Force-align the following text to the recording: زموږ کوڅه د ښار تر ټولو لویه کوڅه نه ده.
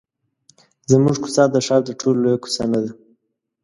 زموږ 0.91 1.15
کوڅه 1.23 1.43
د 1.49 1.55
ښار 1.65 1.81
تر 1.87 1.93
ټولو 2.01 2.17
لویه 2.23 2.41
کوڅه 2.43 2.63
نه 2.71 2.79
ده. 2.83 2.91